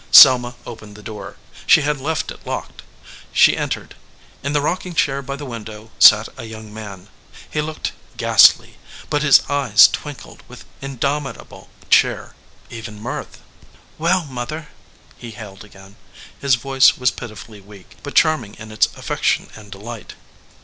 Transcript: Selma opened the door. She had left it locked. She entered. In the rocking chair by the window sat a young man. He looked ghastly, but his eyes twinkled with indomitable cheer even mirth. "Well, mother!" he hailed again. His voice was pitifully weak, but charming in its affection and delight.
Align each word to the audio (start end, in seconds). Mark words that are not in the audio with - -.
Selma 0.11 0.55
opened 0.65 0.95
the 0.95 1.03
door. 1.03 1.35
She 1.67 1.81
had 1.81 1.99
left 2.01 2.31
it 2.31 2.43
locked. 2.43 2.81
She 3.31 3.55
entered. 3.55 3.93
In 4.41 4.51
the 4.53 4.59
rocking 4.59 4.95
chair 4.95 5.21
by 5.21 5.35
the 5.35 5.45
window 5.45 5.91
sat 5.99 6.27
a 6.37 6.45
young 6.45 6.73
man. 6.73 7.07
He 7.47 7.61
looked 7.61 7.91
ghastly, 8.17 8.79
but 9.11 9.21
his 9.21 9.41
eyes 9.47 9.87
twinkled 9.87 10.41
with 10.47 10.65
indomitable 10.81 11.69
cheer 11.91 12.33
even 12.71 12.99
mirth. 12.99 13.41
"Well, 13.99 14.25
mother!" 14.25 14.69
he 15.19 15.29
hailed 15.29 15.63
again. 15.63 15.97
His 16.39 16.55
voice 16.55 16.97
was 16.97 17.11
pitifully 17.11 17.61
weak, 17.61 17.97
but 18.01 18.15
charming 18.15 18.55
in 18.55 18.71
its 18.71 18.87
affection 18.95 19.49
and 19.55 19.71
delight. 19.71 20.15